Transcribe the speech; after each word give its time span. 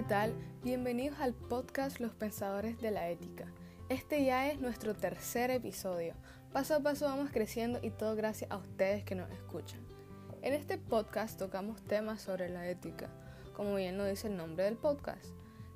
tal? 0.00 0.32
Bienvenidos 0.64 1.20
al 1.20 1.34
podcast 1.34 2.00
Los 2.00 2.14
Pensadores 2.14 2.80
de 2.80 2.90
la 2.90 3.10
Ética. 3.10 3.44
Este 3.90 4.24
ya 4.24 4.50
es 4.50 4.58
nuestro 4.58 4.94
tercer 4.94 5.50
episodio. 5.50 6.14
Paso 6.50 6.74
a 6.74 6.80
paso 6.80 7.04
vamos 7.04 7.30
creciendo 7.30 7.78
y 7.82 7.90
todo 7.90 8.16
gracias 8.16 8.50
a 8.50 8.56
ustedes 8.56 9.04
que 9.04 9.14
nos 9.14 9.30
escuchan. 9.30 9.80
En 10.40 10.54
este 10.54 10.78
podcast 10.78 11.38
tocamos 11.38 11.82
temas 11.84 12.22
sobre 12.22 12.48
la 12.48 12.66
ética, 12.66 13.10
como 13.54 13.74
bien 13.74 13.98
lo 13.98 14.06
dice 14.06 14.28
el 14.28 14.36
nombre 14.38 14.64
del 14.64 14.78
podcast. 14.78 15.26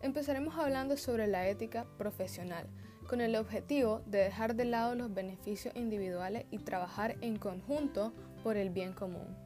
Empezaremos 0.01 0.55
hablando 0.57 0.97
sobre 0.97 1.27
la 1.27 1.47
ética 1.47 1.87
profesional, 1.99 2.67
con 3.07 3.21
el 3.21 3.37
objetivo 3.37 4.01
de 4.07 4.19
dejar 4.19 4.55
de 4.55 4.65
lado 4.65 4.95
los 4.95 5.13
beneficios 5.13 5.77
individuales 5.77 6.47
y 6.51 6.59
trabajar 6.61 7.17
en 7.21 7.37
conjunto 7.37 8.15
por 8.43 8.57
el 8.57 8.71
bien 8.71 8.95
común. 8.95 9.46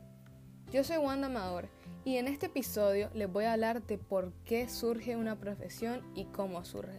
Yo 0.73 0.85
soy 0.85 0.99
Wanda 0.99 1.27
Amador 1.27 1.69
y 2.05 2.19
en 2.19 2.29
este 2.29 2.47
episodio 2.47 3.11
les 3.13 3.31
voy 3.31 3.45
a 3.45 3.55
hablar 3.55 3.83
de 3.83 3.99
por 3.99 4.33
qué 4.45 4.69
surge 4.69 5.17
una 5.17 5.35
profesión 5.35 6.01
y 6.15 6.27
cómo 6.27 6.65
surge. 6.65 6.97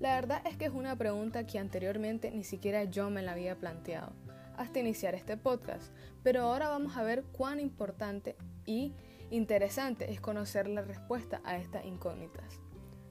La 0.00 0.14
verdad 0.14 0.40
es 0.46 0.56
que 0.56 0.64
es 0.64 0.72
una 0.72 0.96
pregunta 0.96 1.46
que 1.46 1.58
anteriormente 1.58 2.30
ni 2.30 2.44
siquiera 2.44 2.84
yo 2.84 3.10
me 3.10 3.20
la 3.20 3.32
había 3.32 3.56
planteado 3.56 4.14
hasta 4.56 4.78
iniciar 4.78 5.14
este 5.14 5.36
podcast, 5.36 5.92
pero 6.22 6.44
ahora 6.44 6.70
vamos 6.70 6.96
a 6.96 7.02
ver 7.02 7.24
cuán 7.24 7.60
importante 7.60 8.36
y 8.64 8.94
interesante 9.30 10.10
es 10.10 10.22
conocer 10.22 10.66
la 10.66 10.80
respuesta 10.80 11.42
a 11.44 11.58
estas 11.58 11.84
incógnitas. 11.84 12.58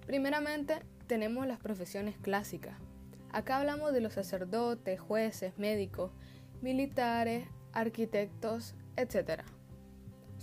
Primeramente, 0.08 0.80
tenemos 1.06 1.46
las 1.46 1.60
profesiones 1.60 2.18
clásicas. 2.18 2.80
Acá 3.32 3.58
hablamos 3.58 3.94
de 3.94 4.02
los 4.02 4.14
sacerdotes, 4.14 5.00
jueces, 5.00 5.56
médicos, 5.60 6.10
militares, 6.62 7.48
arquitectos, 7.74 8.74
etc 8.96 9.44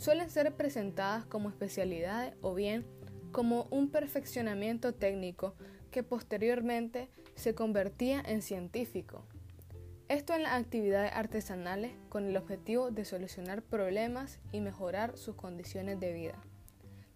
suelen 0.01 0.31
ser 0.31 0.57
presentadas 0.57 1.27
como 1.27 1.51
especialidades 1.51 2.33
o 2.41 2.55
bien 2.55 2.87
como 3.33 3.67
un 3.71 3.91
perfeccionamiento 3.91 4.95
técnico 4.95 5.55
que 5.91 6.03
posteriormente 6.03 7.11
se 7.35 7.55
convertía 7.55 8.23
en 8.25 8.41
científico. 8.41 9.27
Esto 10.09 10.33
en 10.33 10.45
las 10.45 10.55
actividades 10.55 11.13
artesanales 11.13 11.93
con 12.09 12.25
el 12.25 12.39
objetivo 12.39 12.91
de 12.91 13.05
solucionar 13.05 13.61
problemas 13.61 14.41
y 14.53 14.63
mejorar 14.63 15.19
sus 15.19 15.37
condiciones 15.37 16.01
de 16.01 16.15
vida. 16.15 16.39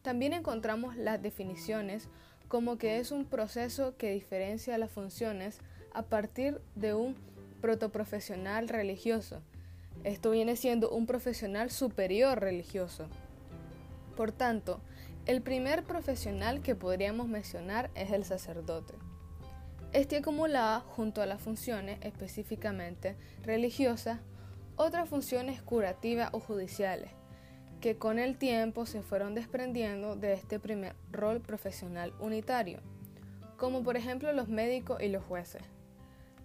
También 0.02 0.34
encontramos 0.34 0.94
las 0.94 1.22
definiciones 1.22 2.10
como 2.48 2.76
que 2.76 2.98
es 2.98 3.12
un 3.12 3.24
proceso 3.24 3.96
que 3.96 4.12
diferencia 4.12 4.76
las 4.76 4.90
funciones 4.90 5.58
a 5.94 6.02
partir 6.02 6.60
de 6.74 6.92
un 6.92 7.16
protoprofesional 7.62 8.68
religioso, 8.68 9.40
esto 10.04 10.30
viene 10.30 10.56
siendo 10.56 10.90
un 10.90 11.06
profesional 11.06 11.70
superior 11.70 12.38
religioso. 12.38 13.08
Por 14.16 14.32
tanto, 14.32 14.80
el 15.26 15.40
primer 15.40 15.84
profesional 15.84 16.60
que 16.60 16.74
podríamos 16.74 17.26
mencionar 17.26 17.90
es 17.94 18.12
el 18.12 18.24
sacerdote. 18.24 18.94
Este 19.92 20.18
acumulaba, 20.18 20.80
junto 20.80 21.22
a 21.22 21.26
las 21.26 21.40
funciones 21.40 21.98
específicamente 22.02 23.16
religiosas, 23.42 24.20
otras 24.76 25.08
funciones 25.08 25.62
curativas 25.62 26.30
o 26.32 26.40
judiciales, 26.40 27.10
que 27.80 27.96
con 27.96 28.18
el 28.18 28.36
tiempo 28.36 28.86
se 28.86 29.02
fueron 29.02 29.34
desprendiendo 29.34 30.16
de 30.16 30.34
este 30.34 30.58
primer 30.58 30.94
rol 31.10 31.40
profesional 31.40 32.12
unitario, 32.18 32.80
como 33.56 33.82
por 33.82 33.96
ejemplo 33.96 34.32
los 34.32 34.48
médicos 34.48 35.00
y 35.02 35.08
los 35.08 35.24
jueces. 35.24 35.62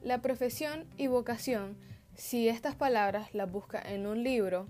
La 0.01 0.21
profesión 0.21 0.85
y 0.95 1.07
vocación 1.07 1.75
si 2.20 2.50
estas 2.50 2.75
palabras 2.75 3.34
las 3.34 3.50
buscas 3.50 3.86
en 3.86 4.06
un 4.06 4.23
libro 4.23 4.67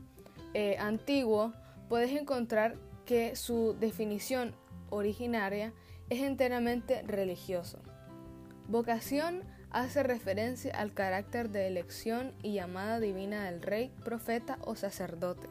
eh, 0.53 0.77
antiguo, 0.77 1.51
puedes 1.89 2.11
encontrar 2.11 2.75
que 3.05 3.35
su 3.35 3.75
definición 3.79 4.53
originaria 4.91 5.73
es 6.11 6.21
enteramente 6.21 7.01
religioso. 7.01 7.79
Vocación 8.67 9.43
hace 9.71 10.03
referencia 10.03 10.71
al 10.75 10.93
carácter 10.93 11.49
de 11.49 11.65
elección 11.65 12.33
y 12.43 12.53
llamada 12.53 12.99
divina 12.99 13.45
del 13.45 13.63
rey, 13.63 13.91
profeta 14.03 14.59
o 14.61 14.75
sacerdote. 14.75 15.47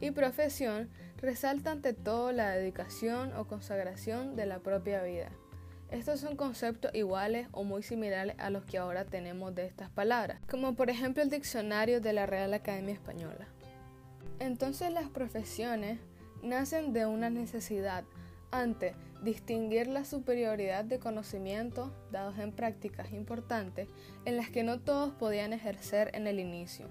Y 0.00 0.12
profesión 0.12 0.90
resalta 1.16 1.72
ante 1.72 1.92
todo 1.92 2.30
la 2.30 2.50
dedicación 2.50 3.32
o 3.36 3.48
consagración 3.48 4.36
de 4.36 4.46
la 4.46 4.60
propia 4.60 5.02
vida. 5.02 5.32
Estos 5.90 6.20
son 6.20 6.36
conceptos 6.36 6.94
iguales 6.94 7.48
o 7.52 7.64
muy 7.64 7.82
similares 7.82 8.34
a 8.38 8.50
los 8.50 8.64
que 8.64 8.78
ahora 8.78 9.04
tenemos 9.04 9.54
de 9.54 9.66
estas 9.66 9.90
palabras, 9.90 10.40
como 10.50 10.74
por 10.74 10.90
ejemplo 10.90 11.22
el 11.22 11.30
diccionario 11.30 12.00
de 12.00 12.12
la 12.12 12.26
Real 12.26 12.52
Academia 12.54 12.94
Española. 12.94 13.46
Entonces 14.40 14.92
las 14.92 15.08
profesiones 15.08 15.98
nacen 16.42 16.92
de 16.92 17.06
una 17.06 17.30
necesidad 17.30 18.04
ante 18.50 18.94
distinguir 19.22 19.86
la 19.86 20.04
superioridad 20.04 20.84
de 20.84 20.98
conocimientos 20.98 21.90
dados 22.12 22.38
en 22.38 22.52
prácticas 22.52 23.12
importantes 23.12 23.88
en 24.24 24.36
las 24.36 24.50
que 24.50 24.62
no 24.62 24.80
todos 24.80 25.12
podían 25.14 25.52
ejercer 25.52 26.10
en 26.14 26.26
el 26.26 26.38
inicio, 26.38 26.86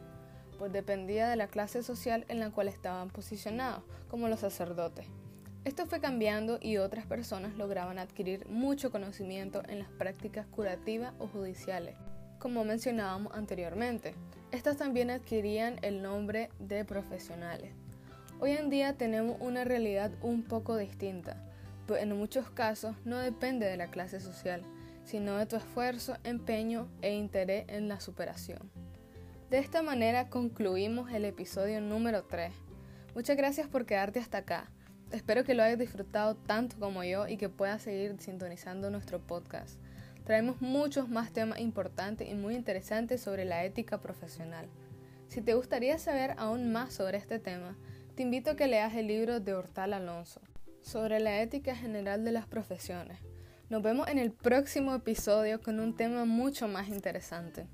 pues 0.58 0.74
dependía 0.74 1.30
de 1.30 1.36
la 1.36 1.48
clase 1.48 1.84
social 1.84 2.25
en 2.28 2.40
la 2.40 2.50
cual 2.50 2.68
estaban 2.68 3.10
posicionados, 3.10 3.84
como 4.10 4.28
los 4.28 4.42
sacerdotes. 4.42 5.08
Esto 5.66 5.85
fue 5.85 6.01
cambiando 6.01 6.59
y 6.62 6.75
otras 6.75 7.06
personas 7.06 7.56
lograban 7.56 7.97
adquirir 7.97 8.46
mucho 8.50 8.91
conocimiento 8.91 9.63
en 9.69 9.79
las 9.79 9.88
prácticas 9.88 10.46
curativas 10.46 11.13
o 11.19 11.28
judiciales, 11.28 11.96
como 12.38 12.66
mencionábamos 12.66 13.34
anteriormente. 13.34 14.13
Estas 14.51 14.75
también 14.75 15.09
adquirían 15.09 15.79
el 15.81 16.01
nombre 16.01 16.50
de 16.59 16.84
profesionales. 16.84 17.72
Hoy 18.41 18.51
en 18.51 18.69
día 18.69 18.97
tenemos 18.97 19.38
una 19.40 19.63
realidad 19.63 20.12
un 20.22 20.44
poco 20.44 20.75
distinta, 20.75 21.41
pues 21.88 22.03
en 22.03 22.18
muchos 22.18 22.50
casos 22.50 22.97
no 23.06 23.19
depende 23.19 23.66
de 23.66 23.78
la 23.78 23.88
clase 23.88 24.19
social, 24.19 24.63
sino 25.06 25.38
de 25.38 25.45
tu 25.45 25.56
esfuerzo, 25.56 26.18
empeño 26.25 26.90
e 27.01 27.13
interés 27.13 27.63
en 27.69 27.88
la 27.88 28.01
superación. 28.01 28.69
De 29.50 29.59
esta 29.59 29.81
manera 29.81 30.30
concluimos 30.30 31.09
el 31.13 31.24
episodio 31.24 31.80
número 31.80 32.25
3. 32.25 32.51
Muchas 33.16 33.38
gracias 33.38 33.69
por 33.69 33.85
quedarte 33.85 34.19
hasta 34.19 34.40
acá. 34.40 34.69
Espero 35.13 35.44
que 35.44 35.53
lo 35.53 35.62
hayas 35.62 35.78
disfrutado 35.78 36.34
tanto 36.34 36.75
como 36.79 37.03
yo 37.03 37.28
y 37.28 37.38
que 37.38 37.47
puedas 37.47 37.84
seguir 37.84 38.16
sintonizando 38.19 38.90
nuestro 38.90 39.19
podcast. 39.19 39.79
Traemos 40.24 40.59
muchos 40.59 41.07
más 41.07 41.31
temas 41.31 41.59
importantes 41.59 42.28
y 42.28 42.34
muy 42.34 42.56
interesantes 42.56 43.22
sobre 43.22 43.46
la 43.46 43.63
ética 43.63 44.01
profesional. 44.01 44.66
Si 45.28 45.41
te 45.41 45.53
gustaría 45.53 46.00
saber 46.00 46.34
aún 46.38 46.72
más 46.72 46.96
sobre 46.96 47.19
este 47.19 47.38
tema, 47.38 47.78
te 48.16 48.24
invito 48.24 48.50
a 48.50 48.56
que 48.56 48.66
leas 48.66 48.96
el 48.96 49.06
libro 49.06 49.40
de 49.40 49.53
Hortal 49.53 49.94
Alonso 49.94 50.41
sobre 50.81 51.19
la 51.19 51.44
ética 51.44 51.75
general 51.75 52.25
de 52.25 52.31
las 52.31 52.47
profesiones. 52.47 53.19
Nos 53.69 53.84
vemos 53.84 54.07
en 54.07 54.18
el 54.18 54.31
próximo 54.31 54.95
episodio 54.95 55.62
con 55.62 55.80
un 55.80 55.95
tema 55.95 56.25
mucho 56.25 56.68
más 56.68 56.88
interesante. 56.88 57.68